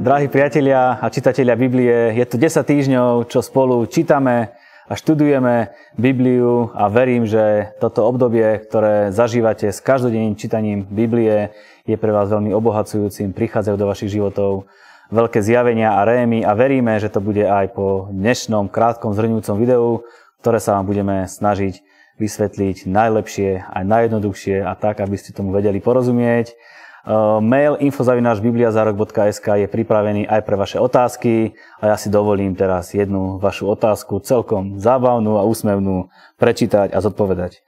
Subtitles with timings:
[0.00, 4.48] Drahí priatelia a čitatelia Biblie, je tu 10 týždňov, čo spolu čítame
[4.88, 11.52] a študujeme Bibliu a verím, že toto obdobie, ktoré zažívate s každodenným čítaním Biblie,
[11.84, 14.72] je pre vás veľmi obohacujúcim, prichádzajú do vašich životov
[15.12, 20.00] veľké zjavenia a rémy a veríme, že to bude aj po dnešnom krátkom zhrňujúcom videu,
[20.40, 21.76] ktoré sa vám budeme snažiť
[22.16, 26.56] vysvetliť najlepšie, aj najjednoduchšie a tak, aby ste tomu vedeli porozumieť.
[27.00, 33.40] Uh, mail infozavináčbibliazarok.sk je pripravený aj pre vaše otázky a ja si dovolím teraz jednu
[33.40, 37.64] vašu otázku celkom zábavnú a úsmevnú prečítať a zodpovedať.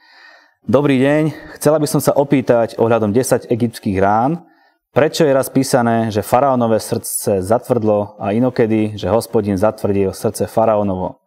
[0.68, 4.44] Dobrý deň, chcela by som sa opýtať ohľadom 10 egyptských rán,
[4.92, 11.24] prečo je raz písané, že faraónové srdce zatvrdlo a inokedy, že hospodin zatvrdil srdce faraónovo.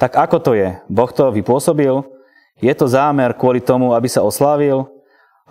[0.00, 0.80] Tak ako to je?
[0.88, 2.00] Boh to vypôsobil?
[2.64, 4.88] Je to zámer kvôli tomu, aby sa oslávil?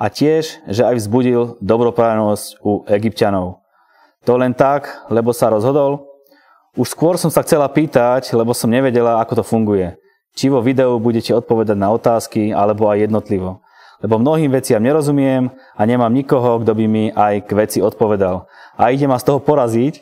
[0.01, 3.61] A tiež, že aj vzbudil dobroprávnosť u egyptianov.
[4.25, 6.09] To len tak, lebo sa rozhodol?
[6.73, 9.93] Už skôr som sa chcela pýtať, lebo som nevedela, ako to funguje.
[10.34, 13.61] Či vo videu budete odpovedať na otázky, alebo aj jednotlivo.
[14.01, 18.49] Lebo mnohým veciam nerozumiem a nemám nikoho, kto by mi aj k veci odpovedal.
[18.81, 20.01] A ide ma z toho poraziť,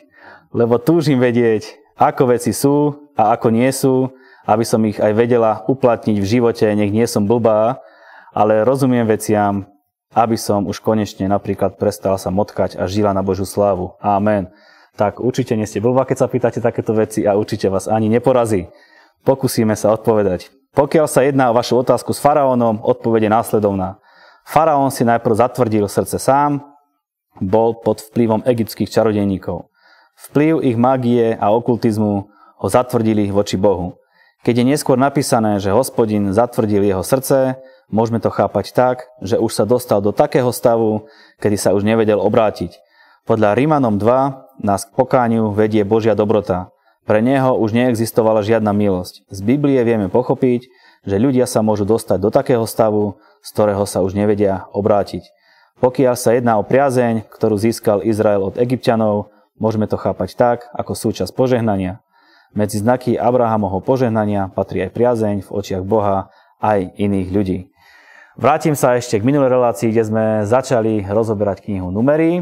[0.56, 4.08] lebo túžim vedieť, ako veci sú a ako nie sú,
[4.48, 7.84] aby som ich aj vedela uplatniť v živote, nech nie som blbá,
[8.32, 9.68] ale rozumiem veciam
[10.10, 13.94] aby som už konečne napríklad prestal sa motkať a žila na Božiu slávu.
[14.02, 14.50] Amen.
[14.98, 18.66] Tak určite nie ste blbá, keď sa pýtate takéto veci a určite vás ani neporazí.
[19.22, 20.50] Pokúsime sa odpovedať.
[20.74, 23.98] Pokiaľ sa jedná o vašu otázku s faraónom, odpovede následovná.
[24.46, 26.62] Faraón si najprv zatvrdil srdce sám,
[27.38, 29.70] bol pod vplyvom egyptských čarodejníkov.
[30.28, 32.28] Vplyv ich mágie a okultizmu
[32.60, 33.96] ho zatvrdili voči Bohu.
[34.40, 39.50] Keď je neskôr napísané, že hospodin zatvrdil jeho srdce, Môžeme to chápať tak, že už
[39.50, 41.10] sa dostal do takého stavu,
[41.42, 42.78] kedy sa už nevedel obrátiť.
[43.26, 46.70] Podľa Rímanom 2 nás k pokániu vedie Božia dobrota.
[47.02, 49.26] Pre neho už neexistovala žiadna milosť.
[49.26, 50.70] Z Biblie vieme pochopiť,
[51.02, 55.26] že ľudia sa môžu dostať do takého stavu, z ktorého sa už nevedia obrátiť.
[55.82, 60.92] Pokiaľ sa jedná o priazeň, ktorú získal Izrael od egyptianov, môžeme to chápať tak, ako
[60.92, 62.04] súčasť požehnania.
[62.52, 66.28] Medzi znaky Abrahamovho požehnania patrí aj priazeň v očiach Boha
[66.60, 67.58] aj iných ľudí.
[68.40, 72.40] Vrátim sa ešte k minulej relácii, kde sme začali rozoberať knihu Numery.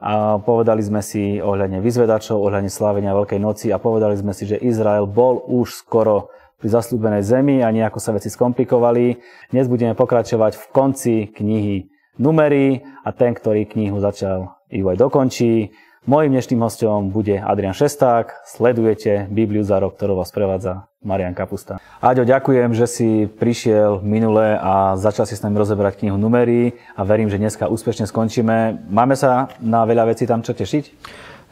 [0.00, 4.56] A povedali sme si ohľadne vyzvedačov, ohľadne slávenia Veľkej noci a povedali sme si, že
[4.56, 9.20] Izrael bol už skoro pri zasľúbenej zemi a nejako sa veci skomplikovali.
[9.52, 15.76] Dnes budeme pokračovať v konci knihy Numery a ten, ktorý knihu začal, ju aj dokončí.
[16.02, 18.42] Mojím dnešným hostom bude Adrian Šesták.
[18.42, 21.78] Sledujete Bibliu za rok, ktorú vás prevádza Marian Kapusta.
[22.02, 27.06] Aďo, ďakujem, že si prišiel minule a začal si s nami rozeberať knihu Numery a
[27.06, 28.82] verím, že dneska úspešne skončíme.
[28.90, 30.84] Máme sa na veľa vecí tam čo tešiť?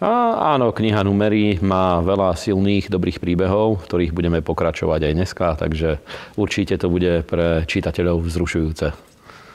[0.02, 5.46] A áno, kniha Numery má veľa silných, dobrých príbehov, v ktorých budeme pokračovať aj dneska,
[5.62, 6.02] takže
[6.34, 9.10] určite to bude pre čitateľov vzrušujúce.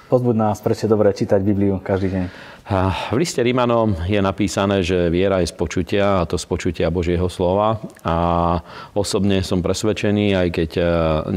[0.08, 2.55] Pozbud nás, prečo je dobré čítať Bibliu každý deň.
[2.66, 7.30] V liste Rímanom je napísané, že viera je z počutia, a to z počutia Božieho
[7.30, 7.78] slova.
[8.02, 8.58] A
[8.98, 10.84] osobne som presvedčený, aj keď e,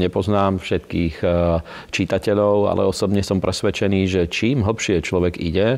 [0.09, 1.27] nepoznám všetkých e,
[1.93, 5.77] čitateľov, ale osobne som presvedčený, že čím hlbšie človek ide,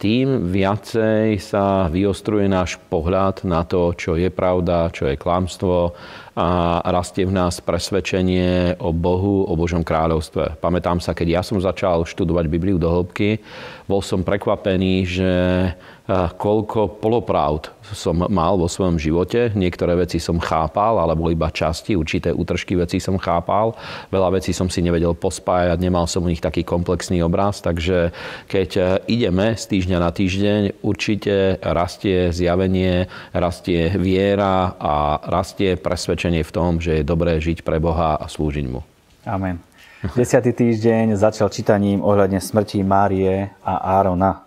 [0.00, 5.94] tým viacej sa vyostruje náš pohľad na to, čo je pravda, čo je klamstvo
[6.36, 10.62] a rastie v nás presvedčenie o Bohu, o Božom kráľovstve.
[10.62, 13.42] Pamätám sa, keď ja som začal študovať Bibliu do hĺbky,
[13.90, 15.32] bol som prekvapený, že
[16.38, 19.54] koľko polopravd som mal vo svojom živote.
[19.54, 23.74] Niektoré veci som chápal, alebo iba časti, určité útržky veci som chápal.
[24.10, 28.14] Veľa vecí som si nevedel pospájať, nemal som u nich taký komplexný obraz, takže
[28.46, 36.19] keď e, ideme z týždňa na týždeň, určite rastie zjavenie, rastie viera a rastie presvedčenie
[36.28, 38.84] v tom, že je dobré žiť pre Boha a slúžiť Mu.
[39.24, 39.56] Amen.
[40.12, 44.44] Desiatý týždeň začal čítaním ohľadne smrti Márie a Árona.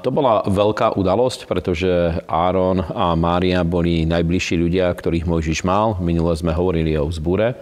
[0.00, 1.88] To bola veľká udalosť, pretože
[2.24, 6.00] Áron a Mária boli najbližší ľudia, ktorých Mojžiš mal.
[6.00, 7.52] Minule sme hovorili o vzbure,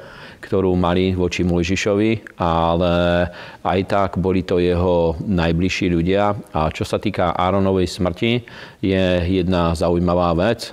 [0.42, 3.26] ktorú mali voči Mojžišovi, ale
[3.66, 6.34] aj tak boli to jeho najbližší ľudia.
[6.54, 8.46] A čo sa týka Áronovej smrti,
[8.78, 9.06] je
[9.42, 10.70] jedna zaujímavá vec.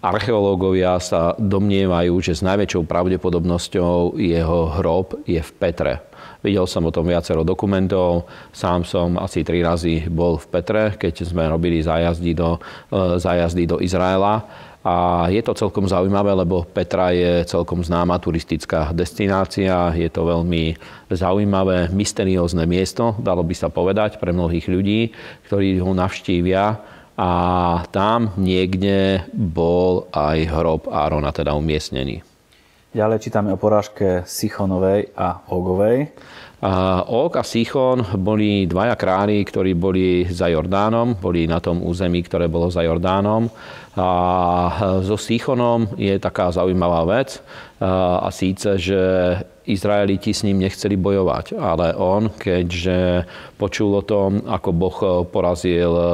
[0.00, 6.00] Archeológovia sa domnievajú, že s najväčšou pravdepodobnosťou jeho hrob je v Petre.
[6.40, 8.24] Videl som o tom viacero dokumentov.
[8.48, 12.56] Sám som asi tri razy bol v Petre, keď sme robili zájazdy do,
[12.88, 14.40] e, zájazdy do Izraela.
[14.80, 19.92] A je to celkom zaujímavé, lebo Petra je celkom známa turistická destinácia.
[19.92, 20.80] Je to veľmi
[21.12, 25.12] zaujímavé, mysteriózne miesto, dalo by sa povedať, pre mnohých ľudí,
[25.44, 26.80] ktorí ho navštívia.
[27.20, 27.32] A
[27.92, 32.24] tam niekde bol aj hrob Árona, teda umiestnený.
[32.96, 36.16] Ďalej čítame o porážke Sichonovej a Ogovej.
[36.64, 42.24] A Ok a Sichon boli dvaja králi, ktorí boli za Jordánom, boli na tom území,
[42.24, 43.52] ktoré bolo za Jordánom.
[43.98, 44.08] A
[45.02, 47.42] so Sichonom je taká zaujímavá vec
[47.82, 49.00] a síce, že
[49.70, 53.28] Izraeliti s ním nechceli bojovať, ale on, keďže
[53.60, 54.98] počul o tom, ako Boh
[55.28, 56.04] porazil e,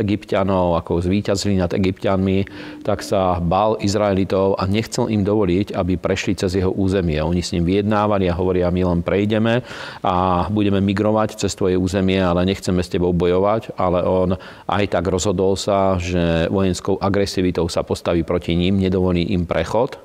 [0.00, 2.48] egyptianov, ako zvíťazili nad egyptianmi,
[2.82, 7.20] tak sa bál Izraelitov a nechcel im dovoliť, aby prešli cez jeho územie.
[7.20, 9.60] Oni s ním vyjednávali a hovoria, my len prejdeme
[10.00, 13.76] a budeme migrovať cez tvoje územie, ale nechceme s tebou bojovať.
[13.76, 19.48] Ale on aj tak rozhodol sa, že vojenskou agresivitou sa postaví proti ním, nedovolí im
[19.48, 19.96] prechod.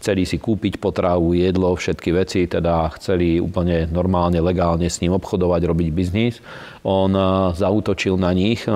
[0.00, 5.60] Chceli si kúpiť potravu, jedlo, všetky veci, teda chceli úplne normálne, legálne s ním obchodovať,
[5.60, 6.40] robiť biznis.
[6.88, 8.72] On eh, zautočil na nich eh,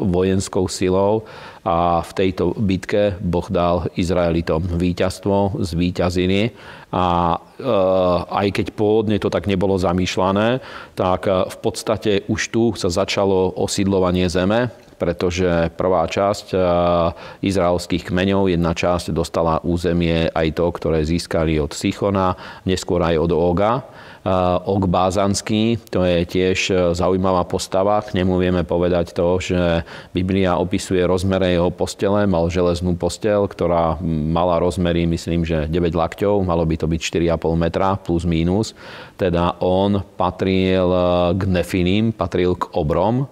[0.00, 1.28] vojenskou silou
[1.62, 6.50] a v tejto bitke Boh dal Izraelitom víťazstvo, zvíťazili.
[6.90, 7.62] A e,
[8.26, 10.58] aj keď pôvodne to tak nebolo zamýšľané,
[10.98, 16.62] tak v podstate už tu sa začalo osídlovanie zeme, pretože prvá časť eh,
[17.42, 23.34] izraelských kmeňov, jedna časť dostala územie aj to, ktoré získali od Sichona, neskôr aj od
[23.34, 23.82] Oga.
[24.22, 24.30] Eh,
[24.70, 27.98] Og Bázanský, to je tiež eh, zaujímavá postava.
[27.98, 29.82] K nemu vieme povedať to, že
[30.14, 32.22] Biblia opisuje rozmere jeho postele.
[32.30, 37.58] Mal železnú postel, ktorá mala rozmery, myslím, že 9 lakťov, malo by to byť 4,5
[37.58, 38.78] metra plus mínus.
[39.18, 40.86] Teda on patril
[41.34, 43.26] k Nefinim, patril k obrom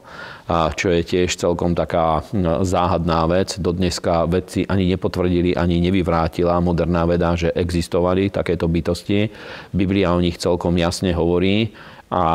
[0.50, 3.56] čo je tiež celkom taká no, záhadná vec.
[3.62, 9.30] Do dneska vedci ani nepotvrdili, ani nevyvrátila moderná veda, že existovali takéto bytosti.
[9.70, 11.70] Biblia o nich celkom jasne hovorí
[12.10, 12.26] a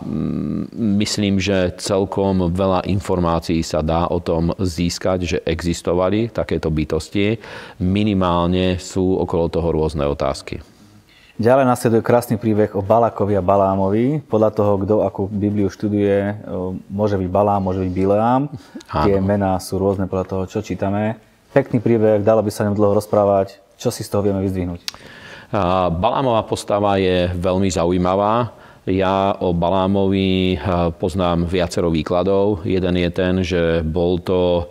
[0.00, 7.36] mm, myslím, že celkom veľa informácií sa dá o tom získať, že existovali takéto bytosti.
[7.84, 10.79] Minimálne sú okolo toho rôzne otázky.
[11.40, 14.20] Ďalej nasleduje krásny príbeh o Balakovi a Balámovi.
[14.28, 16.36] Podľa toho, kto akú Bibliu študuje,
[16.92, 18.52] môže byť Balám, môže byť Bileám.
[19.08, 21.16] Tie mená sú rôzne podľa toho, čo čítame.
[21.56, 23.56] Pekný príbeh, dalo by sa ňom dlho rozprávať.
[23.80, 24.84] Čo si z toho vieme vyzdvihnúť?
[25.96, 28.52] Balámová postava je veľmi zaujímavá.
[28.84, 30.60] Ja o Balámovi
[31.00, 32.68] poznám viacero výkladov.
[32.68, 34.68] Jeden je ten, že bol to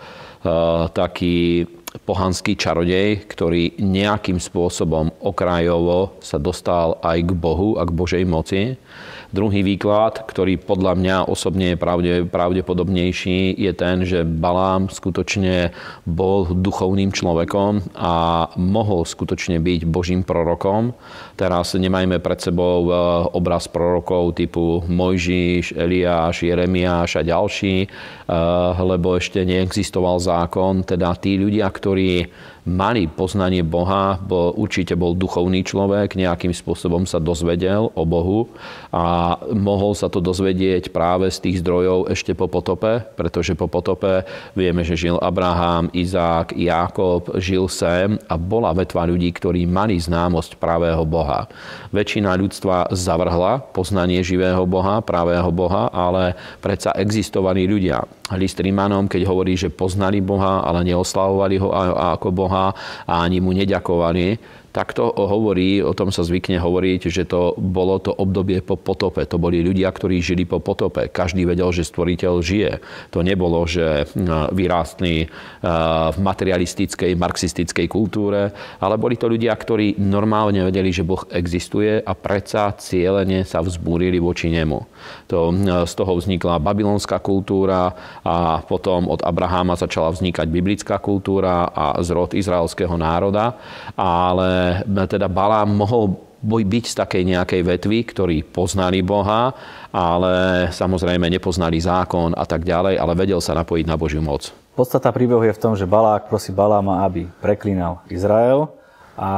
[0.93, 1.65] taký
[1.97, 8.77] pohanský čarodej, ktorý nejakým spôsobom okrajovo sa dostal aj k Bohu a k Božej moci.
[9.29, 15.69] Druhý výklad, ktorý podľa mňa osobne je pravde, pravdepodobnejší, je ten, že Balám skutočne
[16.09, 18.13] bol duchovným človekom a
[18.57, 20.97] mohol skutočne byť Božím prorokom.
[21.37, 22.91] Teraz nemajme pred sebou e,
[23.37, 27.87] obraz prorokov typu Mojžiš, Eliáš, Jeremiáš a ďalší, e,
[28.81, 30.81] lebo ešte neexistoval zákon.
[30.81, 32.25] Teda tí ľudia, ktorí
[32.69, 38.45] mali poznanie Boha, bo určite bol duchovný človek, nejakým spôsobom sa dozvedel o Bohu
[38.93, 44.23] a mohol sa to dozvedieť práve z tých zdrojov ešte po potope, pretože po potope
[44.53, 50.61] vieme, že žil Abraham, Izák, Jákob, žil Sem a bola vetva ľudí, ktorí mali známosť
[50.61, 51.49] pravého Boha.
[51.89, 58.18] Väčšina ľudstva zavrhla poznanie živého Boha, pravého Boha, ale predsa existovali ľudia.
[58.37, 61.73] List Rímanom, keď hovorí, že poznali Boha, ale neoslavovali ho
[62.13, 62.75] ako Boha,
[63.07, 64.37] a ani mu neďakovali,
[64.69, 69.25] tak to hovorí, o tom sa zvykne hovoriť, že to bolo to obdobie po potope.
[69.25, 71.09] To boli ľudia, ktorí žili po potope.
[71.09, 72.71] Každý vedel, že stvoriteľ žije.
[73.09, 74.05] To nebolo, že
[74.53, 75.25] vyrástli
[76.13, 82.13] v materialistickej, marxistickej kultúre, ale boli to ľudia, ktorí normálne vedeli, že Boh existuje a
[82.13, 84.79] predsa cieľene sa vzbúrili voči nemu.
[85.33, 85.49] To,
[85.85, 92.37] z toho vznikla babylonská kultúra a potom od Abraháma začala vznikať biblická kultúra a zrod
[92.37, 93.57] izraelského národa.
[93.97, 94.58] Ale
[95.07, 99.51] teda Balám mohol byť z takej nejakej vetvy, ktorí poznali Boha,
[99.91, 104.47] ale samozrejme nepoznali zákon a tak ďalej, ale vedel sa napojiť na Božiu moc.
[104.79, 108.71] Podstata príbehu je v tom, že Balák prosí Baláma, aby preklínal Izrael
[109.19, 109.31] a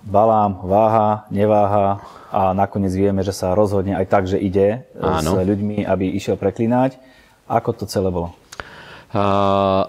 [0.00, 2.00] Balám váha, neváha
[2.32, 5.36] a nakoniec vieme, že sa rozhodne aj tak, že ide Áno.
[5.36, 6.96] s ľuďmi, aby išiel preklínať.
[7.44, 8.32] Ako to celé bolo?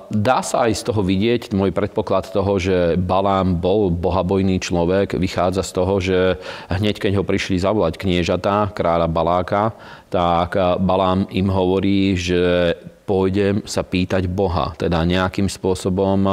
[0.05, 5.65] Dá sa aj z toho vidieť, môj predpoklad toho, že Balám bol bohabojný človek, vychádza
[5.65, 6.19] z toho, že
[6.69, 9.73] hneď keď ho prišli zavolať kniežatá, kráľa Baláka,
[10.13, 14.73] tak Balám im hovorí, že pôjdem sa pýtať Boha.
[14.75, 16.25] Teda nejakým spôsobom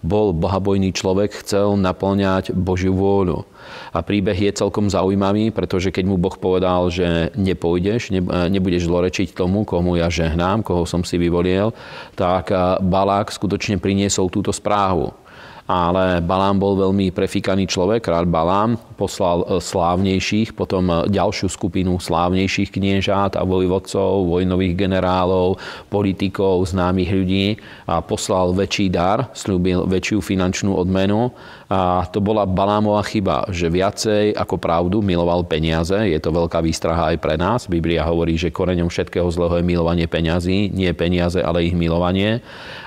[0.00, 3.42] bol bohabojný človek, chcel naplňať Božiu vôľu.
[3.90, 8.14] A príbeh je celkom zaujímavý, pretože keď mu Boh povedal, že nepôjdeš,
[8.48, 11.74] nebudeš zlorečiť tomu, komu ja žehnám, koho som si vyvolil,
[12.14, 15.26] tak Balák skutočne priniesol túto správu
[15.66, 22.00] ale Balám bol veľmi prefikaný človek, kráľ Balám poslal e, slávnejších, potom e, ďalšiu skupinu
[22.00, 25.60] slávnejších kniežat a vojvodcov, vojnových generálov,
[25.92, 27.46] politikov, známych ľudí
[27.86, 31.30] a poslal väčší dar, slúbil väčšiu finančnú odmenu
[31.66, 35.98] a to bola Balámová chyba, že viacej ako pravdu miloval peniaze.
[35.98, 37.66] Je to veľká výstraha aj pre nás.
[37.66, 40.70] Biblia hovorí, že koreňom všetkého zlého je milovanie peňazí.
[40.70, 42.38] Nie peniaze, ale ich milovanie.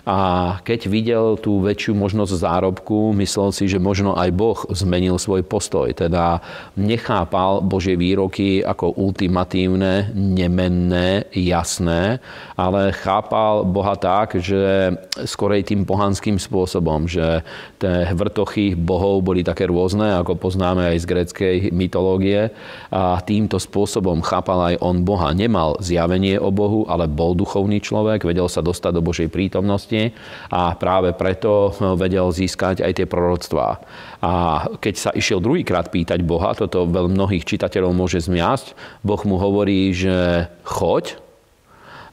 [0.07, 5.43] A keď videl tú väčšiu možnosť zárobku, myslel si, že možno aj Boh zmenil svoj
[5.43, 5.91] postoj.
[5.99, 6.39] Teda
[6.79, 12.23] nechápal Božie výroky ako ultimatívne, nemenné, jasné,
[12.55, 14.95] ale chápal Boha tak, že
[15.27, 17.43] skorej tým pohanským spôsobom, že
[17.83, 22.55] tie vrtochy bohov boli také rôzne, ako poznáme aj z gréckej mytológie.
[22.95, 25.35] A týmto spôsobom chápal aj on Boha.
[25.35, 30.15] Nemal zjavenie o Bohu, ale bol duchovný človek, vedel sa dostať do Božej prítomnosti
[30.47, 33.81] a práve preto vedel získať aj tie proroctvá.
[34.23, 34.31] A
[34.79, 39.89] keď sa išiel druhýkrát pýtať Boha, toto veľmi mnohých čitateľov môže zmiasť, Boh mu hovorí,
[39.91, 41.17] že choď,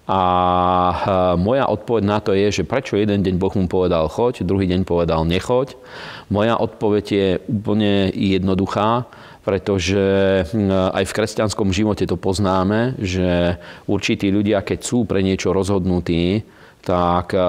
[0.07, 4.71] a moja odpoveď na to je, že prečo jeden deň Boh mu povedal choď, druhý
[4.71, 5.75] deň povedal nechoď.
[6.31, 9.11] Moja odpoveď je úplne jednoduchá,
[9.43, 13.59] pretože hm, aj v kresťanskom živote to poznáme, že
[13.91, 16.47] určití ľudia, keď sú pre niečo rozhodnutí,
[16.87, 17.43] tak eh,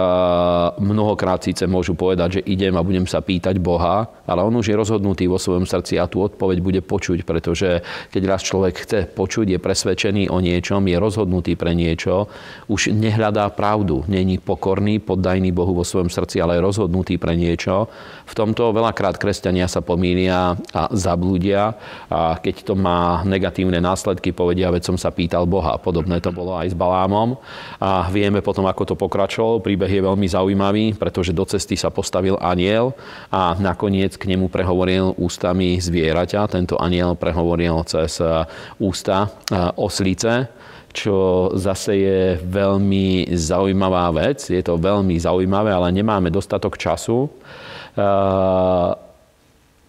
[0.82, 4.76] mnohokrát síce môžu povedať, že idem a budem sa pýtať Boha, ale on už je
[4.76, 9.54] rozhodnutý vo svojom srdci a tú odpoveď bude počuť, pretože keď raz človek chce počuť,
[9.54, 12.26] je presvedčený o niečom, je rozhodnutý pre niečo,
[12.66, 17.86] už nehľadá pravdu, není pokorný, poddajný Bohu vo svojom srdci, ale je rozhodnutý pre niečo.
[18.26, 21.78] V tomto veľakrát kresťania sa pomýlia a zablúdia
[22.10, 25.78] a keď to má negatívne následky, povedia, veď som sa pýtal Boha.
[25.78, 27.38] Podobné to bolo aj s Balámom
[27.78, 29.60] a vieme potom, ako to pokračuje pokračoval.
[29.60, 32.96] Príbeh je veľmi zaujímavý, pretože do cesty sa postavil aniel
[33.28, 36.48] a nakoniec k nemu prehovoril ústami zvieraťa.
[36.48, 38.48] Tento aniel prehovoril cez e,
[38.80, 40.48] ústa e, oslice,
[40.96, 44.48] čo zase je veľmi zaujímavá vec.
[44.48, 47.28] Je to veľmi zaujímavé, ale nemáme dostatok času.
[47.28, 47.30] E,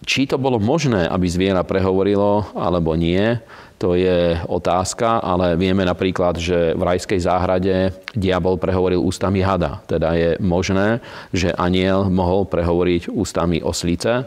[0.02, 3.38] či to bolo možné, aby zviera prehovorilo, alebo nie,
[3.78, 9.78] to je otázka, ale vieme napríklad, že v rajskej záhrade diabol prehovoril ústami hada.
[9.86, 10.98] Teda je možné,
[11.30, 14.26] že aniel mohol prehovoriť ústami oslice.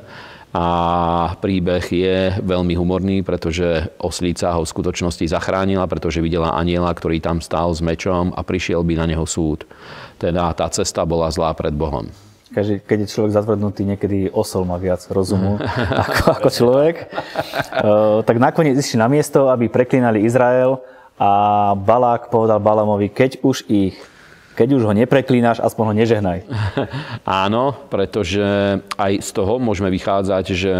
[0.52, 0.68] A
[1.40, 7.40] príbeh je veľmi humorný, pretože oslíca ho v skutočnosti zachránila, pretože videla aniela, ktorý tam
[7.40, 9.64] stál s mečom a prišiel by na neho súd.
[10.20, 15.00] Teda tá cesta bola zlá pred Bohom keď je človek zatvrdnutý, niekedy osol má viac
[15.08, 15.56] rozumu
[16.04, 16.96] ako, ako človek.
[17.08, 20.84] Uh, tak nakoniec išli na miesto, aby preklinali Izrael
[21.16, 21.30] a
[21.78, 23.96] Balák povedal Balamovi, keď už ich
[24.52, 26.40] keď už ho nepreklínaš, aspoň ho nežehnaj.
[27.48, 28.44] Áno, pretože
[29.00, 30.74] aj z toho môžeme vychádzať, že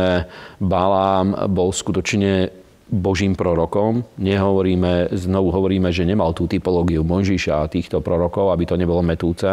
[0.60, 2.61] Balám bol skutočne
[2.92, 4.04] Božím prorokom.
[4.20, 9.48] Nehovoríme, znovu hovoríme, že nemal tú typológiu Mojžiša a týchto prorokov, aby to nebolo metúce.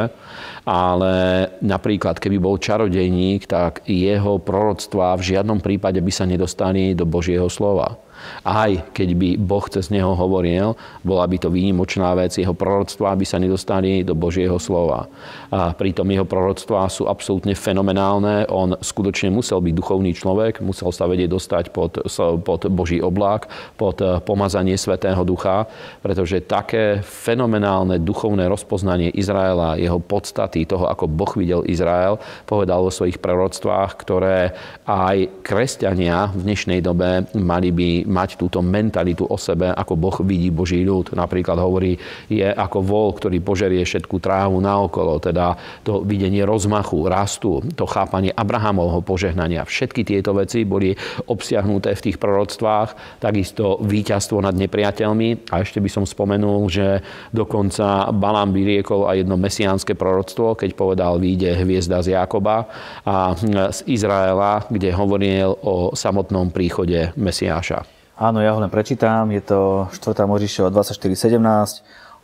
[0.66, 1.14] Ale
[1.62, 7.46] napríklad, keby bol čarodejník, tak jeho proroctvá v žiadnom prípade by sa nedostali do Božieho
[7.46, 8.07] slova.
[8.42, 13.24] Aj keď by Boh cez neho hovoril, bola by to výnimočná vec, jeho proroctvá by
[13.26, 15.10] sa nedostali do Božieho slova.
[15.50, 18.46] A pritom jeho proroctvá sú absolútne fenomenálne.
[18.48, 22.00] On skutočne musel byť duchovný človek, musel sa vedieť dostať pod,
[22.42, 25.68] pod Boží oblák, pod eh, pomazanie Svetého Ducha,
[26.00, 32.92] pretože také fenomenálne duchovné rozpoznanie Izraela, jeho podstaty, toho, ako Boh videl Izrael, povedal vo
[32.92, 34.52] svojich proroctvách, ktoré
[34.84, 40.48] aj kresťania v dnešnej dobe mali by mať túto mentalitu o sebe, ako Boh vidí
[40.48, 41.12] Boží ľud.
[41.12, 41.94] Napríklad hovorí,
[42.32, 48.32] je ako vol, ktorý požerie všetku trávu naokolo, teda to videnie rozmachu, rastu, to chápanie
[48.32, 49.68] Abrahamovho požehnania.
[49.68, 50.96] Všetky tieto veci boli
[51.28, 55.52] obsiahnuté v tých proroctvách, takisto víťazstvo nad nepriateľmi.
[55.52, 61.20] A ešte by som spomenul, že dokonca Balám vyriekol aj jedno mesiánske proroctvo, keď povedal,
[61.20, 62.70] výjde hviezda z Jakoba
[63.04, 63.36] a
[63.68, 67.84] z Izraela, kde hovoril o samotnom príchode Mesiáša.
[68.18, 69.30] Áno, ja ho len prečítam.
[69.30, 70.26] Je to 4.
[70.26, 71.38] Možišova 24.17.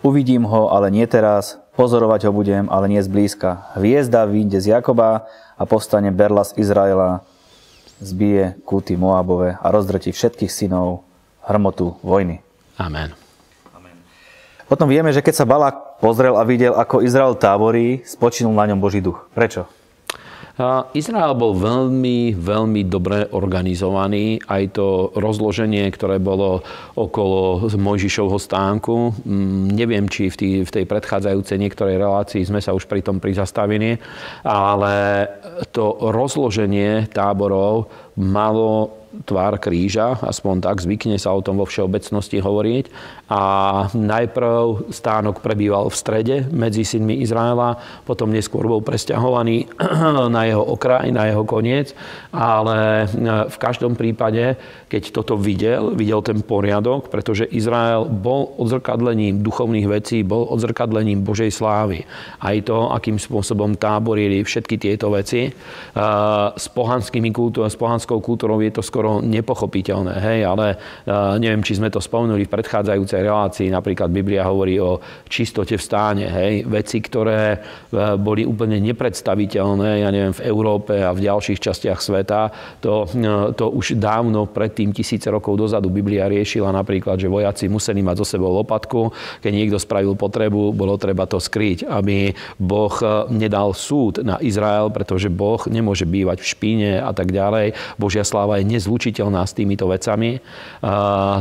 [0.03, 1.63] Uvidím ho, ale nie teraz.
[1.79, 3.71] Pozorovať ho budem, ale nie zblízka.
[3.79, 7.23] Hviezda vyjde z Jakoba a povstane Berla z Izraela.
[8.03, 11.07] Zbije kúty Moabove a rozdretí všetkých synov
[11.47, 12.43] hrmotu vojny.
[12.75, 13.15] Amen.
[14.67, 18.83] Potom vieme, že keď sa Balák pozrel a videl, ako Izrael táborí, spočinul na ňom
[18.83, 19.31] Boží duch.
[19.31, 19.71] Prečo?
[20.95, 24.39] Izrael bol veľmi, veľmi dobre organizovaný.
[24.47, 26.63] Aj to rozloženie, ktoré bolo
[26.95, 29.19] okolo Mojžišovho stánku.
[29.27, 33.19] Mm, neviem, či v, tý, v tej predchádzajúcej niektorej relácii sme sa už pri tom
[33.19, 33.99] prizastavili,
[34.47, 35.27] ale
[35.75, 42.85] to rozloženie táborov malo tvár kríža, aspoň tak zvykne sa o tom vo všeobecnosti hovoriť.
[43.31, 43.43] A
[43.95, 49.71] najprv stánok prebýval v strede medzi synmi Izraela, potom neskôr bol presťahovaný
[50.35, 51.95] na jeho okraj, na jeho koniec,
[52.35, 54.59] ale e, v každom prípade,
[54.91, 61.55] keď toto videl, videl ten poriadok, pretože Izrael bol odzrkadlením duchovných vecí, bol odzrkadlením Božej
[61.55, 62.03] slávy.
[62.43, 65.49] Aj to, akým spôsobom táborili všetky tieto veci.
[65.49, 65.51] E,
[66.59, 70.17] s, pohanskými kultúr, s pohanskou kultúrou je to skoro skoro nepochopiteľné.
[70.17, 73.69] Hej, ale uh, neviem, či sme to spomenuli v predchádzajúcej relácii.
[73.69, 74.97] Napríklad Biblia hovorí o
[75.29, 76.25] čistote v stáne.
[76.25, 82.01] Hej, veci, ktoré uh, boli úplne nepredstaviteľné, ja neviem, v Európe a v ďalších častiach
[82.01, 82.49] sveta.
[82.81, 88.01] To, uh, to už dávno predtým, tisíce rokov dozadu, Biblia riešila napríklad, že vojaci museli
[88.01, 89.13] mať zo sebou lopatku.
[89.45, 92.95] Keď niekto spravil potrebu, bolo treba to skryť, aby Boh
[93.29, 97.77] nedal súd na Izrael, pretože Boh nemôže bývať v špíne a tak ďalej.
[98.01, 100.39] Božia sláva je nezvutná zlučiteľná s týmito vecami.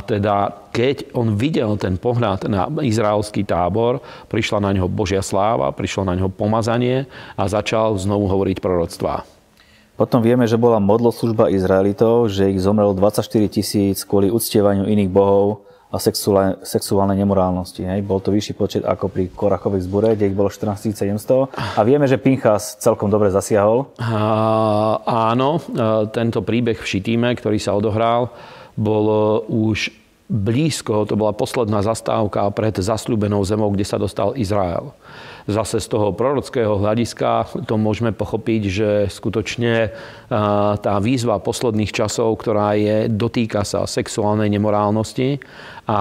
[0.09, 0.35] Teda
[0.73, 4.01] keď on videl ten pohľad na izraelský tábor,
[4.33, 7.05] prišla na neho Božia sláva, prišlo na neho pomazanie
[7.37, 9.21] a začal znovu hovoriť proroctvá.
[9.93, 15.69] Potom vieme, že bola modloslužba Izraelitov, že ich zomrelo 24 tisíc kvôli uctievaniu iných bohov
[15.93, 17.85] a sexuálne, sexuálnej nemorálnosti.
[17.85, 18.01] Hej.
[18.01, 21.53] Bol to vyšší počet ako pri Korachovej zbure, kde ich bolo 14 700.
[21.53, 23.93] A vieme, že Pinchas celkom dobre zasiahol.
[24.01, 24.97] A,
[25.29, 25.61] áno,
[26.09, 28.33] tento príbeh v Šitíme, ktorý sa odohral,
[28.73, 29.17] bol e,
[29.53, 29.93] už
[30.33, 34.89] blízko, to bola posledná zastávka pred zasľúbenou zemou, kde sa dostal Izrael
[35.47, 39.91] zase z toho prorockého hľadiska to môžeme pochopiť, že skutočne
[40.79, 45.43] tá výzva posledných časov, ktorá je, dotýka sa sexuálnej nemorálnosti
[45.83, 45.99] a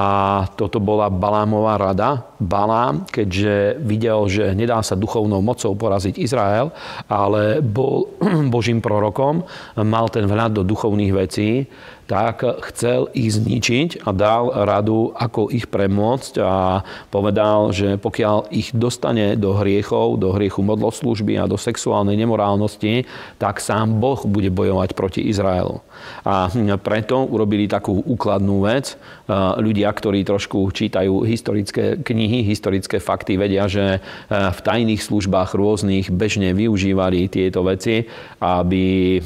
[0.55, 2.23] toto bola Balámová rada.
[2.39, 6.71] Balám, keďže videl, že nedá sa duchovnou mocou poraziť Izrael,
[7.11, 8.15] ale bol
[8.55, 9.43] Božím prorokom,
[9.79, 11.67] mal ten vhľad do duchovných vecí,
[12.13, 18.69] tak chcel ich zničiť a dal radu, ako ich premôcť a povedal, že pokiaľ ich
[18.77, 23.09] dostane do hriechov, do hriechu modloslúžby a do sexuálnej nemorálnosti,
[23.41, 25.81] tak sám Boh bude bojovať proti Izraelu.
[26.29, 26.53] A
[26.85, 29.01] preto urobili takú úkladnú vec.
[29.33, 36.53] Ľudia, ktorí trošku čítajú historické knihy, historické fakty, vedia, že v tajných službách rôznych bežne
[36.53, 38.05] využívali tieto veci,
[38.45, 39.17] aby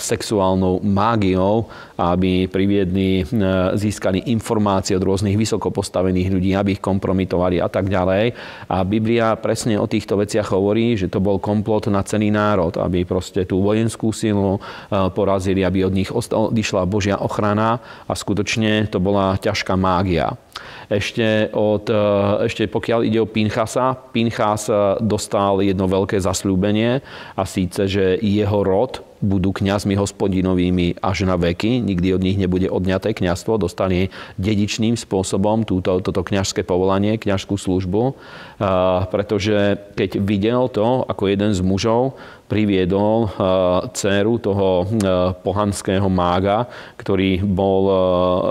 [0.00, 1.68] sexuálnou mágiou
[2.00, 3.24] aby priviedli, e,
[3.76, 8.32] získali informácie od rôznych vysoko postavených ľudí, aby ich kompromitovali a tak ďalej.
[8.72, 13.04] A Biblia presne o týchto veciach hovorí, že to bol komplot na celý národ, aby
[13.04, 14.60] proste tú vojenskú silu e,
[15.12, 17.76] porazili, aby od nich odišla Božia ochrana
[18.08, 20.32] a skutočne to bola ťažká mágia.
[20.88, 22.04] Ešte, od, e,
[22.48, 24.72] ešte pokiaľ ide o Pinchasa, Pinchas
[25.04, 27.04] dostal jedno veľké zasľúbenie
[27.36, 32.72] a síce, že jeho rod budú kňazmi hospodinovými až na veky, nikdy od nich nebude
[32.72, 34.08] odňaté kňazstvo, dostane
[34.40, 38.16] dedičným spôsobom túto, toto kňažské povolanie, kňažskú službu,
[39.12, 42.16] pretože keď videl to, ako jeden z mužov
[42.50, 43.30] priviedol
[43.94, 44.90] dceru toho
[45.46, 46.66] pohanského mága,
[46.98, 47.84] ktorý bol,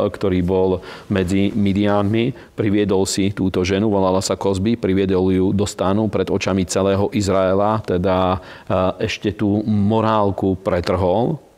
[0.07, 0.79] ktorý bol
[1.11, 6.63] medzi Midianmi, priviedol si túto ženu, volala sa Kozby, priviedol ju do stánu pred očami
[6.63, 8.39] celého Izraela, teda
[9.03, 11.48] ešte tú morálku pretrhol,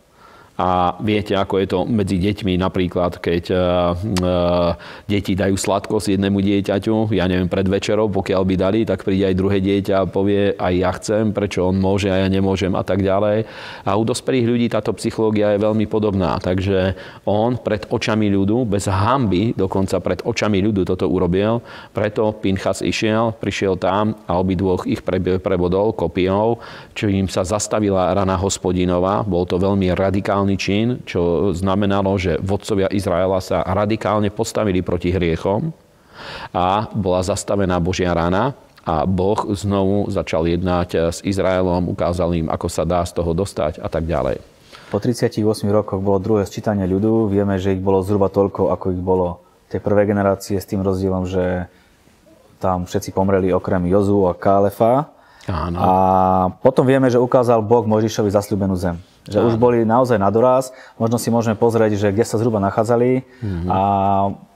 [0.61, 4.77] a viete, ako je to medzi deťmi, napríklad, keď uh, uh,
[5.09, 9.39] deti dajú sladkosť jednému dieťaťu, ja neviem, pred večerou, pokiaľ by dali, tak príde aj
[9.41, 13.01] druhé dieťa a povie, aj ja chcem, prečo on môže a ja nemôžem a tak
[13.01, 13.49] ďalej.
[13.81, 16.37] A u dospelých ľudí táto psychológia je veľmi podobná.
[16.37, 16.93] Takže
[17.25, 23.33] on pred očami ľudu, bez hamby, dokonca pred očami ľudu toto urobil, preto Pinchas išiel,
[23.33, 25.01] prišiel tam a obidvoch ich
[25.41, 26.61] prebodol kopiou,
[26.93, 29.25] čo im sa zastavila rana hospodinova.
[29.25, 35.11] Bol to veľmi radikálny radikálny čin, čo znamenalo, že vodcovia Izraela sa radikálne postavili proti
[35.11, 35.71] hriechom
[36.51, 42.67] a bola zastavená Božia rána a Boh znovu začal jednať s Izraelom, ukázal im, ako
[42.67, 44.41] sa dá z toho dostať a tak ďalej.
[44.91, 45.39] Po 38
[45.71, 47.31] rokoch bolo druhé sčítanie ľudu.
[47.31, 49.39] Vieme, že ich bolo zhruba toľko, ako ich bolo
[49.71, 51.71] tej prvej generácie s tým rozdielom, že
[52.59, 55.07] tam všetci pomreli okrem Jozu a Kálefa.
[55.47, 55.77] Áno.
[55.79, 55.91] A
[56.59, 58.99] potom vieme, že ukázal Boh Mojžišovi zasľúbenú zem.
[59.29, 60.73] Že už boli naozaj na doraz.
[60.97, 63.69] Možno si môžeme pozrieť, že kde sa zhruba nachádzali mm-hmm.
[63.69, 63.79] a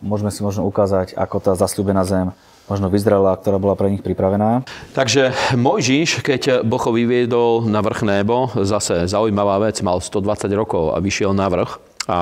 [0.02, 2.34] môžeme si možno ukázať, ako tá zasľúbená zem
[2.66, 4.66] možno vyzrela, ktorá bola pre nich pripravená.
[4.98, 10.98] Takže Mojžiš, keď Boh vyviedol na vrch nebo, zase zaujímavá vec, mal 120 rokov a
[10.98, 12.20] vyšiel na vrch a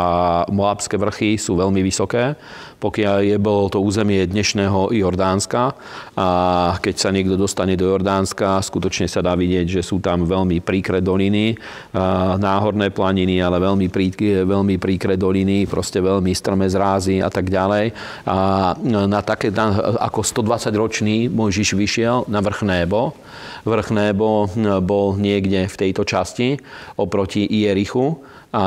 [0.48, 2.40] Moabské vrchy sú veľmi vysoké,
[2.80, 5.76] pokiaľ je bolo to územie dnešného Jordánska.
[6.16, 6.28] A
[6.80, 11.04] keď sa niekto dostane do Jordánska, skutočne sa dá vidieť, že sú tam veľmi príkre
[11.04, 11.56] doliny,
[12.40, 14.12] náhorné planiny, ale veľmi, prí,
[14.44, 17.92] veľmi príkre doliny, proste veľmi strmé zrázy a tak ďalej.
[18.28, 23.16] A na také, na, ako 120-ročný Mojžiš vyšiel na vrch Nebo.
[23.64, 24.48] Vrch Nebo
[24.84, 26.60] bol niekde v tejto časti
[27.00, 28.20] oproti Jerichu
[28.54, 28.66] a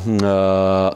[0.00, 0.08] e,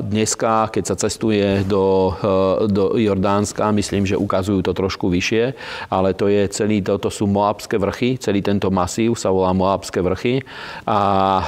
[0.01, 5.55] dneska, keď sa cestuje do, e, do Jordánska, myslím, že ukazujú to trošku vyššie,
[5.93, 10.01] ale to je celý, to, to sú Moabské vrchy, celý tento masív sa volá Moabské
[10.01, 10.43] vrchy
[10.89, 11.01] a
[11.39, 11.43] e,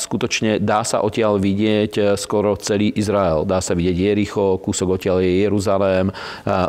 [0.00, 3.44] skutočne dá sa odtiaľ vidieť skoro celý Izrael.
[3.44, 6.08] Dá sa vidieť Jericho, kúsok odtiaľ je Jeruzalém,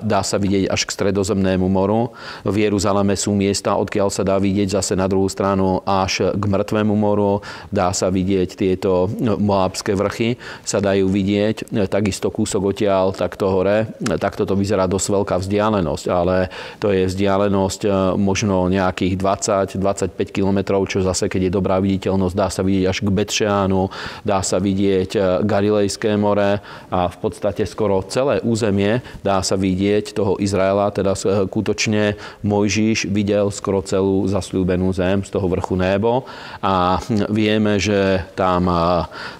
[0.03, 2.11] dá sa vidieť až k stredozemnému moru.
[2.43, 6.95] V Jeruzaleme sú miesta, odkiaľ sa dá vidieť zase na druhú stranu až k mŕtvemu
[6.95, 7.39] moru.
[7.71, 11.69] Dá sa vidieť tieto Moabské vrchy sa dajú vidieť.
[11.87, 13.87] Takisto kúsok odtiaľ, takto hore.
[14.01, 16.49] Takto to vyzerá dosť veľká vzdialenosť, ale
[16.81, 22.49] to je vzdialenosť e, možno nejakých 20-25 km, čo zase, keď je dobrá viditeľnosť, dá
[22.49, 23.81] sa vidieť až k Betšeánu,
[24.25, 30.17] dá sa vidieť e, Galilejské more a v podstate skoro celé územie dá sa vidieť
[30.17, 36.25] toho Izraela, teda skutočne Mojžiš videl skoro celú zasľúbenú zem z toho vrchu Nebo
[36.63, 38.75] a vieme, že tam e,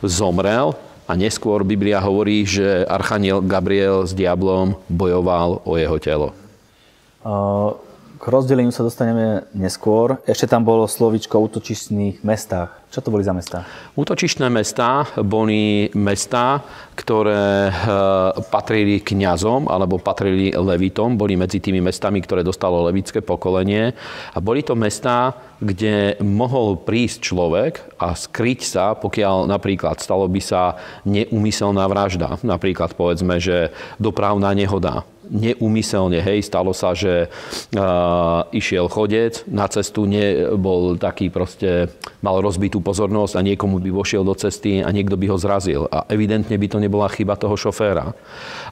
[0.05, 6.31] zomrel a neskôr Biblia hovorí, že Archaniel Gabriel s diablom bojoval o jeho telo.
[8.21, 10.21] K rozdeleniu sa dostaneme neskôr.
[10.29, 12.69] Ešte tam bolo slovičko o útočišných mestách.
[12.93, 13.65] Čo to boli za mestá?
[13.97, 16.61] Útočišné mestá boli mestá,
[16.93, 17.73] ktoré e,
[18.53, 21.17] patrili kňazom alebo patrili levitom.
[21.17, 23.97] Boli medzi tými mestami, ktoré dostalo levické pokolenie.
[24.31, 30.41] A boli to mestá, kde mohol prísť človek a skryť sa, pokiaľ napríklad stalo by
[30.41, 32.41] sa neumyselná vražda.
[32.41, 33.69] Napríklad povedzme, že
[34.01, 37.29] dopravná nehoda neumyselne, hej, stalo sa, že
[37.77, 41.91] uh, išiel chodec, na cestu ne, bol taký proste,
[42.25, 45.85] mal rozbitú pozornosť a niekomu by vošiel do cesty a niekto by ho zrazil.
[45.93, 48.17] A evidentne by to nebola chyba toho šoféra.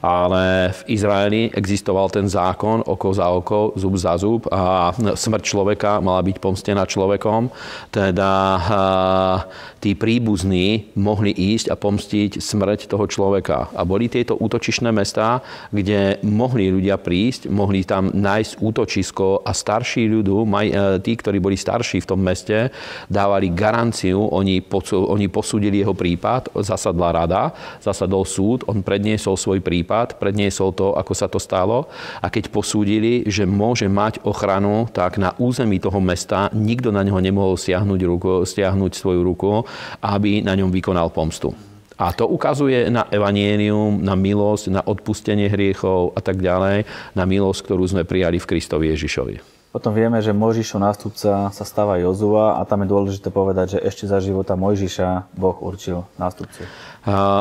[0.02, 6.02] Ale v Izraeli existoval ten zákon oko za oko, zub za zub a smrť človeka
[6.02, 7.52] mala byť pomstená človekom.
[7.92, 9.36] Teda uh,
[9.80, 13.72] tí príbuzní mohli ísť a pomstiť smrť toho človeka.
[13.72, 15.40] A boli tieto útočišné mestá,
[15.72, 20.68] kde mohli ľudia prísť, mohli tam nájsť útočisko a starší ľudu, e,
[21.00, 22.68] tí, ktorí boli starší v tom meste,
[23.08, 24.60] dávali garanciu, oni,
[24.92, 27.42] oni posúdili jeho prípad, zasadla rada,
[27.80, 31.88] zasadol súd, on predniesol svoj prípad, predniesol to, ako sa to stalo
[32.20, 37.16] a keď posúdili, že môže mať ochranu, tak na území toho mesta nikto na neho
[37.16, 39.64] nemohol stiahnuť, ruku, stiahnuť svoju ruku,
[40.02, 41.52] aby na ňom vykonal pomstu.
[42.00, 47.60] A to ukazuje na evanienium, na milosť, na odpustenie hriechov a tak ďalej, na milosť,
[47.60, 49.60] ktorú sme prijali v Kristovi Ježišovi.
[49.70, 54.08] Potom vieme, že Mojžišov nástupca sa stáva Jozua a tam je dôležité povedať, že ešte
[54.10, 56.66] za života Mojžiša Boh určil nástupcu.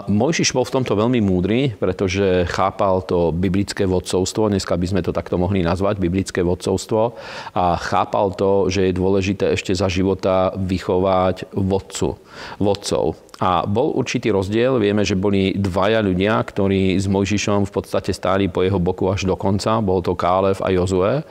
[0.07, 5.11] Mojžiš bol v tomto veľmi múdry, pretože chápal to biblické vodcovstvo, dneska by sme to
[5.11, 7.19] takto mohli nazvať, biblické vodcovstvo,
[7.51, 12.15] a chápal to, že je dôležité ešte za života vychovať vodcu,
[12.55, 13.19] vodcov.
[13.39, 14.83] A bol určitý rozdiel.
[14.83, 19.23] Vieme, že boli dvaja ľudia, ktorí s Mojžišom v podstate stáli po jeho boku až
[19.23, 19.79] do konca.
[19.79, 21.23] Bol to Kálev a Jozue.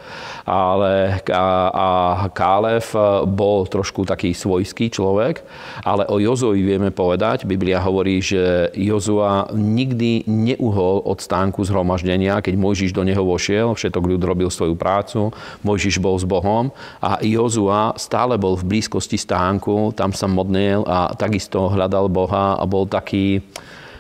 [0.49, 1.89] Ale, a, a
[2.33, 2.97] Kálev
[3.29, 5.45] bol trošku taký svojský človek.
[5.85, 7.45] Ale o Jozovi vieme povedať.
[7.45, 13.77] Biblia hovorí, že Jozua nikdy neuhol od stánku zhromaždenia, keď Mojžiš do neho vošiel.
[13.77, 15.29] Všetok ľud robil svoju prácu.
[15.61, 16.73] Mojžiš bol s Bohom.
[17.05, 19.93] A Jozua stále bol v blízkosti stánku.
[19.93, 23.43] Tam sa modnil a takisto hľadal hľadal Boha a bol taký,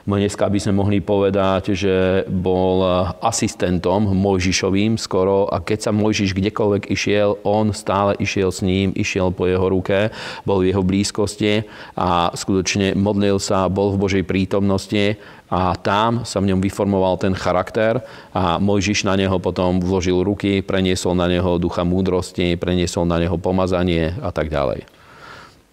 [0.06, 2.80] dneska by sme mohli povedať, že bol
[3.18, 9.34] asistentom Mojžišovým skoro a keď sa Mojžiš kdekoľvek išiel, on stále išiel s ním, išiel
[9.34, 10.14] po jeho ruke,
[10.46, 11.66] bol v jeho blízkosti
[11.98, 15.18] a skutočne modlil sa, bol v Božej prítomnosti
[15.50, 18.00] a tam sa v ňom vyformoval ten charakter
[18.32, 23.37] a Mojžiš na neho potom vložil ruky, preniesol na neho ducha múdrosti, preniesol na neho
[23.37, 24.97] pomazanie a tak ďalej.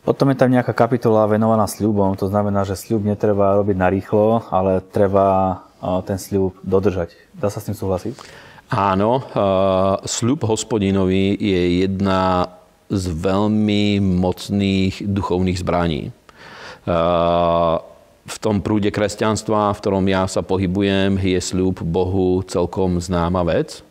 [0.06, 4.86] Potom je tam nejaká kapitola venovaná sľubom, to znamená, že sľub netreba robiť narýchlo, ale
[4.94, 5.60] treba
[6.06, 7.18] ten sľub dodržať.
[7.34, 8.14] Dá sa s tým súhlasiť?
[8.70, 9.26] Áno,
[10.06, 12.54] sľub hospodinovi je jedna
[12.86, 16.14] z veľmi mocných duchovných zbraní.
[18.26, 23.86] v tom prúde kresťanstva, v ktorom ja sa pohybujem, je sľub Bohu celkom známa vec,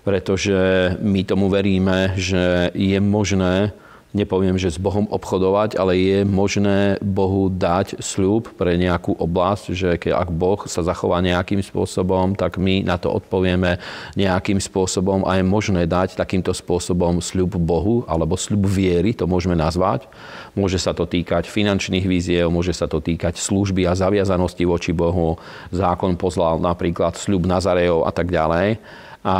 [0.00, 3.76] pretože my tomu veríme, že je možné
[4.16, 9.90] nepoviem, že s Bohom obchodovať, ale je možné Bohu dať sľub pre nejakú oblasť, že
[10.00, 13.76] keď, ak Boh sa zachová nejakým spôsobom, tak my na to odpovieme
[14.16, 19.52] nejakým spôsobom a je možné dať takýmto spôsobom sľub Bohu alebo sľub viery, to môžeme
[19.52, 20.08] nazvať.
[20.56, 25.36] Môže sa to týkať finančných víziev, môže sa to týkať služby a zaviazanosti voči Bohu.
[25.68, 28.80] Zákon pozlal napríklad sľub Nazarejov a tak ďalej.
[29.26, 29.36] A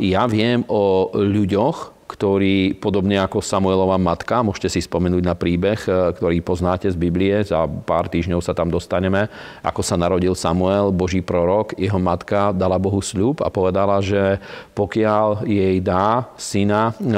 [0.00, 5.90] ja viem o ľuďoch, ktorý podobne ako Samuelova matka, môžete si spomenúť na príbeh, e,
[6.18, 9.30] ktorý poznáte z Biblie, za pár týždňov sa tam dostaneme,
[9.62, 14.42] ako sa narodil Samuel, Boží prorok, jeho matka dala Bohu sľub a povedala, že
[14.74, 17.14] pokiaľ jej dá syna, e,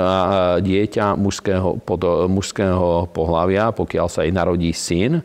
[0.60, 5.24] dieťa mužského, pod, mužského pohľavia, pokiaľ sa jej narodí syn,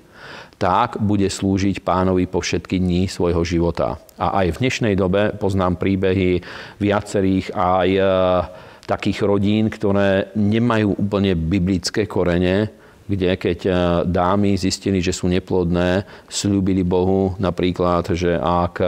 [0.57, 4.01] tak bude slúžiť pánovi po všetky dní svojho života.
[4.17, 6.41] A aj v dnešnej dobe poznám príbehy
[6.81, 8.01] viacerých aj e,
[8.87, 12.71] takých rodín, ktoré nemajú úplne biblické korene,
[13.07, 13.71] kde keď e,
[14.07, 18.87] dámy zistili, že sú neplodné, slúbili Bohu napríklad, že ak e,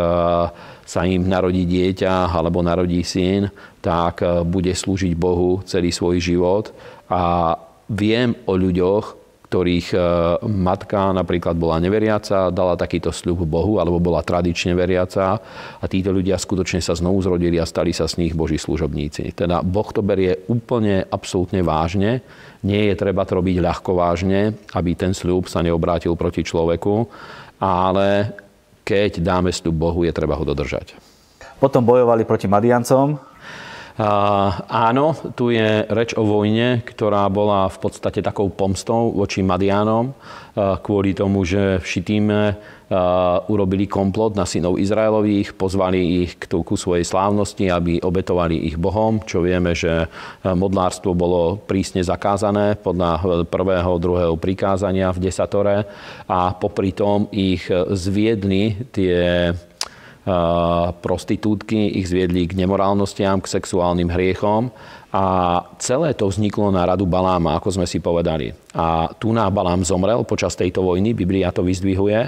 [0.83, 6.71] sa im narodí dieťa alebo narodí syn, tak e, bude slúžiť Bohu celý svoj život.
[7.11, 7.55] A
[7.91, 9.18] viem o ľuďoch,
[9.49, 9.99] ktorých e,
[10.45, 15.41] matka napríklad bola neveriaca, dala takýto sľub Bohu, alebo bola tradične veriaca
[15.81, 19.33] a títo ľudia skutočne sa znovu zrodili a stali sa z nich Boží služobníci.
[19.33, 22.21] Teda Boh to berie úplne, absolútne vážne.
[22.61, 27.09] Nie je treba to robiť ľahko vážne, aby ten sľub sa neobrátil proti človeku,
[27.57, 28.37] ale
[28.85, 30.93] keď dáme sľub Bohu, je treba ho dodržať.
[31.57, 33.17] Potom bojovali proti Madiancom,
[33.99, 40.15] Áno, tu je reč o vojne, ktorá bola v podstate takou pomstou voči Madianom,
[40.55, 41.85] kvôli tomu, že v
[43.51, 49.19] urobili komplot na synov Izraelových, pozvali ich k ku svojej slávnosti, aby obetovali ich Bohom,
[49.27, 50.07] čo vieme, že
[50.47, 55.83] modlárstvo bolo prísne zakázané podľa prvého, druhého prikázania v desatore.
[56.23, 59.51] A popri tom ich zviedli tie
[61.01, 64.71] prostitútky, ich zviedli k nemorálnostiam, k sexuálnym hriechom
[65.09, 65.23] a
[65.81, 68.53] celé to vzniklo na radu Baláma, ako sme si povedali.
[68.77, 72.19] A tu na Balám zomrel počas tejto vojny, Biblia to vyzdvihuje.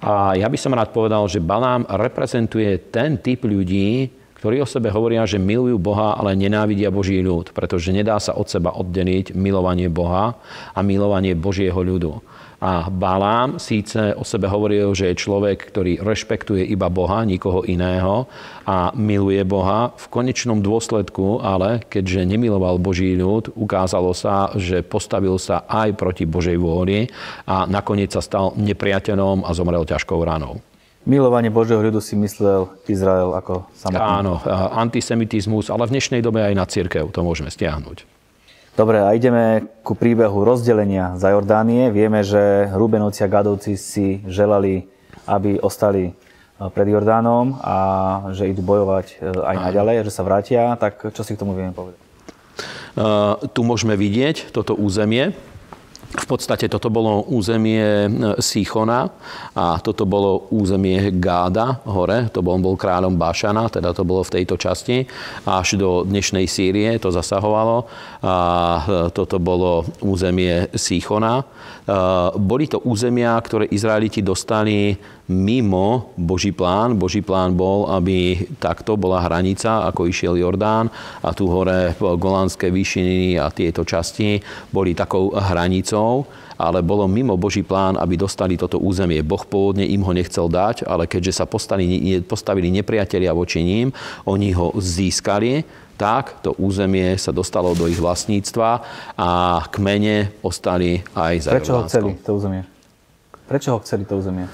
[0.00, 4.88] A ja by som rád povedal, že Balám reprezentuje ten typ ľudí, ktorí o sebe
[4.88, 9.92] hovoria, že milujú Boha, ale nenávidia Boží ľud, pretože nedá sa od seba oddeliť milovanie
[9.92, 10.38] Boha
[10.72, 12.24] a milovanie Božieho ľudu.
[12.60, 18.28] A Balám síce o sebe hovoril, že je človek, ktorý rešpektuje iba Boha, nikoho iného
[18.68, 19.96] a miluje Boha.
[19.96, 26.28] V konečnom dôsledku ale, keďže nemiloval Boží ľud, ukázalo sa, že postavil sa aj proti
[26.28, 27.08] Božej vôli
[27.48, 30.60] a nakoniec sa stal nepriateľom a zomrel ťažkou ranou.
[31.08, 34.04] Milovanie Božieho ľudu si myslel Izrael ako samotný.
[34.20, 34.36] Áno,
[34.76, 38.19] antisemitizmus, ale v dnešnej dobe aj na církev to môžeme stiahnuť.
[38.80, 41.92] Dobre, a ideme ku príbehu rozdelenia za Jordánie.
[41.92, 44.88] Vieme, že Rubenovci a Gadovci si želali,
[45.28, 46.12] aby ostali e,
[46.72, 47.76] pred Jordánom a
[48.32, 50.80] že idú bojovať e, aj naďalej, že sa vrátia.
[50.80, 52.00] Tak čo si k tomu vieme povedať?
[52.96, 55.36] Uh, tu môžeme vidieť toto územie.
[56.10, 58.10] V podstate toto bolo územie e,
[58.42, 59.06] Sichona
[59.54, 64.42] a toto bolo územie Gáda hore, to bol, bol kráľom Bašana, teda to bolo v
[64.42, 65.06] tejto časti,
[65.46, 67.86] až do dnešnej Sýrie to zasahovalo
[68.26, 68.80] a e,
[69.14, 71.38] toto bolo územie Sichona.
[71.38, 71.44] E,
[72.34, 74.98] boli to územia, ktoré Izraeliti dostali
[75.30, 76.98] mimo Boží plán.
[76.98, 80.90] Boží plán bol, aby takto bola hranica, ako išiel Jordán
[81.22, 84.42] a tu hore Golánske výšiny a tieto časti
[84.74, 86.26] boli takou hranicou
[86.60, 89.24] ale bolo mimo Boží plán, aby dostali toto územie.
[89.24, 93.88] Boh pôvodne im ho nechcel dať, ale keďže sa postavili, postavili nepriatelia voči ním,
[94.28, 95.64] oni ho získali,
[95.96, 98.70] tak to územie sa dostalo do ich vlastníctva
[99.16, 99.28] a
[99.72, 102.79] kmene ostali aj za Prečo ho chceli to územie?
[103.50, 104.46] Prečo ho chceli to územie?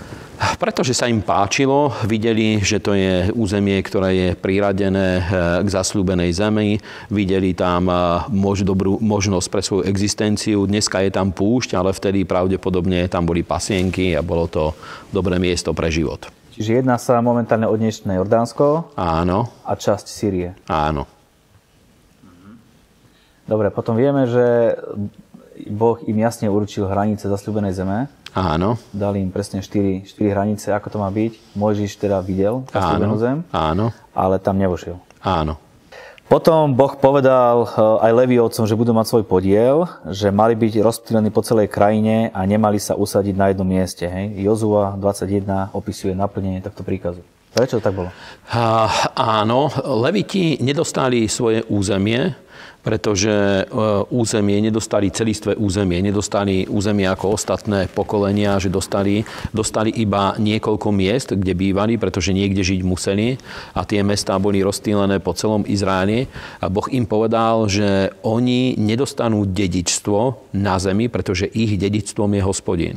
[0.57, 5.25] Pretože sa im páčilo, videli, že to je územie, ktoré je priradené eh,
[5.61, 6.81] k zasľúbenej zemi,
[7.13, 10.65] videli tam eh, mož, dobrú možnosť pre svoju existenciu.
[10.65, 14.73] Dneska je tam púšť, ale vtedy pravdepodobne tam boli pasienky a bolo to
[15.13, 16.33] dobré miesto pre život.
[16.57, 19.53] Čiže jedná sa momentálne o dnešné Jordánsko Áno.
[19.61, 20.57] a časť Sýrie.
[20.73, 21.05] Áno.
[23.45, 24.73] Dobre, potom vieme, že
[25.69, 28.09] Boh im jasne určil hranice zasľúbenej zeme.
[28.37, 28.77] Áno.
[28.93, 31.57] Dali im presne 4, 4 hranice, ako to má byť.
[31.57, 33.97] Mojžiš teda videl zasľúbenú zem, áno.
[34.13, 35.01] ale tam nevošiel.
[35.25, 35.57] Áno.
[36.27, 37.71] Potom Boh povedal
[38.03, 42.43] aj Leviovcom, že budú mať svoj podiel, že mali byť rozptýlení po celej krajine a
[42.43, 44.11] nemali sa usadiť na jednom mieste.
[44.11, 44.35] Hej.
[44.43, 47.23] Jozua 21 opisuje naplnenie takto príkazu.
[47.55, 48.11] Prečo to tak bolo?
[48.53, 49.73] A, áno,
[50.03, 52.35] Leviti nedostali svoje územie,
[52.87, 53.63] pretože e,
[54.15, 61.35] územie nedostali celistvé územie, nedostali územie ako ostatné pokolenia, že dostali, dostali iba niekoľko miest,
[61.35, 63.43] kde bývali, pretože niekde žiť museli.
[63.75, 66.31] A tie mestá boli rozstýlené po celom Izraeli.
[66.63, 72.97] A Boh im povedal, že oni nedostanú dedičstvo na zemi, pretože ich dedičstvom je hospodin.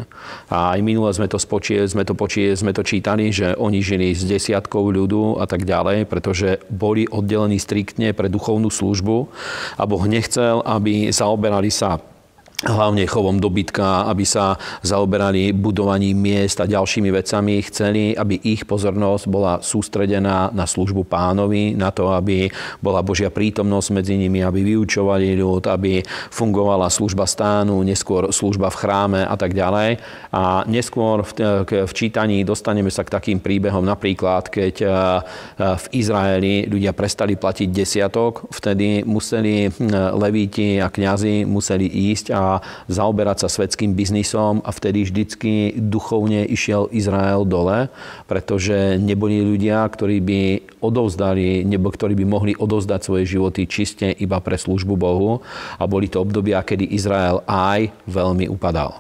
[0.54, 4.14] A aj minule sme to, spočie, sme to, počie, sme to čítali, že oni žili
[4.14, 9.18] s desiatkou ľudu a tak ďalej, pretože boli oddelení striktne pre duchovnú službu
[9.80, 11.96] a Boh nechcel, aby zaoberali sa
[12.60, 17.64] hlavne chovom dobytka, aby sa zaoberali budovaním miest a ďalšími vecami.
[17.64, 22.52] Chceli, aby ich pozornosť bola sústredená na službu pánovi, na to, aby
[22.84, 26.04] bola Božia prítomnosť medzi nimi, aby vyučovali ľud, aby
[26.36, 30.04] fungovala služba stánu, neskôr služba v chráme a tak ďalej.
[30.36, 31.32] A neskôr v,
[31.96, 34.88] čítaní dostaneme sa k takým príbehom, napríklad, keď e,
[35.56, 39.72] v Izraeli ľudia prestali platiť desiatok, vtedy museli
[40.12, 42.49] levíti a kňazi museli ísť a
[42.90, 47.94] zaoberať sa svetským biznisom a vtedy vždycky duchovne išiel Izrael dole,
[48.26, 50.42] pretože neboli ľudia, ktorí by
[50.82, 55.46] odovzdali, nebo ktorí by mohli odovzdať svoje životy čiste iba pre službu Bohu
[55.78, 58.98] a boli to obdobia, kedy Izrael aj veľmi upadal.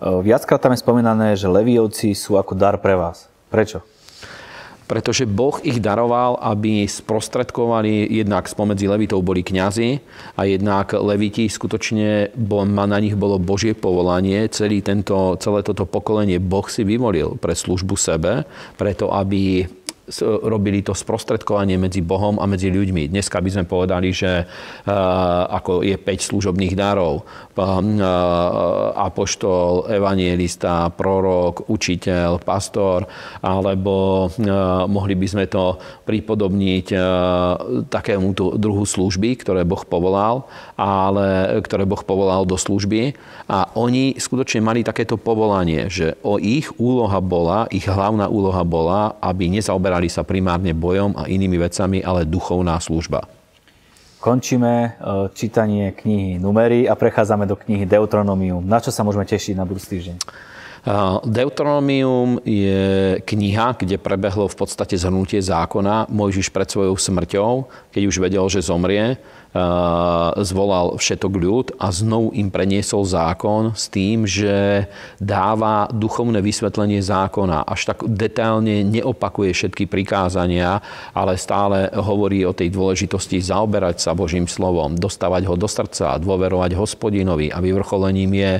[0.00, 3.28] Viackrát tam je spomínané, že Leviovci sú ako dar pre vás.
[3.52, 3.84] Prečo?
[4.90, 10.02] Pretože Boh ich daroval, aby sprostredkovali, jednak spomedzi levitov boli kňazi
[10.34, 14.50] a jednak leviti skutočne na nich bolo Božie povolanie.
[14.50, 18.42] Celý tento, celé toto pokolenie Boh si vyvolil pre službu sebe,
[18.74, 19.70] preto aby
[20.42, 23.08] robili to sprostredkovanie medzi Bohom a medzi ľuďmi.
[23.08, 24.90] Dneska by sme povedali, že uh,
[25.54, 27.22] ako je 5 služobných darov.
[27.60, 33.04] Uh, apoštol, evanielista, prorok, učiteľ, pastor,
[33.44, 36.86] alebo uh, mohli by sme to pripodobniť
[37.86, 43.14] takému druhu služby, ktoré Boh povolal, ale ktoré Boh povolal do služby.
[43.50, 49.18] A oni skutočne mali takéto povolanie, že o ich úloha bola, ich hlavná úloha bola,
[49.20, 53.28] aby nezaoberali nezaoberali sa primárne bojom a inými vecami, ale duchovná služba.
[54.20, 54.88] Končíme e,
[55.32, 58.60] čítanie knihy Numery a prechádzame do knihy Deuteronomium.
[58.64, 60.16] Na čo sa môžeme tešiť na budúci týždeň?
[61.26, 68.16] Deuteronomium je kniha, kde prebehlo v podstate zhrnutie zákona Mojžiš pred svojou smrťou, keď už
[68.16, 69.20] vedel, že zomrie
[70.38, 74.86] zvolal všetok ľud a znovu im preniesol zákon s tým, že
[75.18, 77.66] dáva duchovné vysvetlenie zákona.
[77.66, 80.78] Až tak detailne neopakuje všetky prikázania,
[81.10, 86.78] ale stále hovorí o tej dôležitosti zaoberať sa Božím slovom, dostávať ho do srdca, dôverovať
[86.78, 88.52] hospodinovi a vyvrcholením je,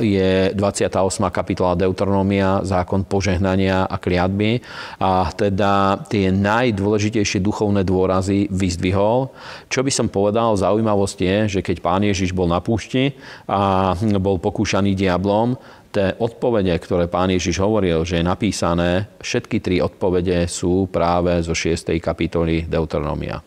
[0.00, 0.96] je 28.
[1.28, 4.64] kapitola Deuteronomia, zákon požehnania a kliatby.
[4.98, 9.28] A teda tie najdôležitejšie duchovné dôrazy vyzdvihol.
[9.68, 13.12] Čo by som povedal, zaujímavosť je, že keď pán Ježiš bol na púšti
[13.46, 15.60] a bol pokúšaný diablom,
[15.92, 21.52] tie odpovede, ktoré pán Ježiš hovoril, že je napísané, všetky tri odpovede sú práve zo
[21.52, 21.92] 6.
[22.00, 23.44] kapitoly Deuteronomia.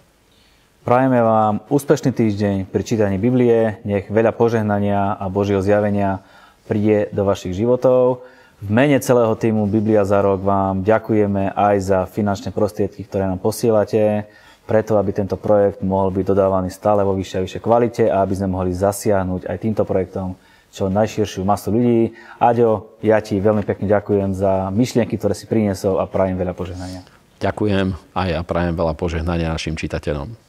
[0.86, 6.22] Prajeme vám úspešný týždeň pri čítaní Biblie, nech veľa požehnania a Božieho zjavenia
[6.66, 8.26] príde do vašich životov.
[8.60, 13.40] V mene celého týmu Biblia za rok vám ďakujeme aj za finančné prostriedky, ktoré nám
[13.40, 14.26] posielate
[14.66, 18.34] preto, aby tento projekt mohol byť dodávaný stále vo vyššej a vyššej kvalite a aby
[18.34, 20.34] sme mohli zasiahnuť aj týmto projektom
[20.76, 22.12] čo najširšiu masu ľudí.
[22.36, 27.00] Aďo, ja ti veľmi pekne ďakujem za myšlienky, ktoré si priniesol a prajem veľa požehnania.
[27.40, 30.45] Ďakujem a ja prajem veľa požehnania našim čitateľom.